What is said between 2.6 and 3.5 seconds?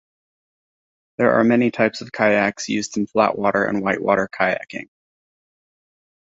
used in flat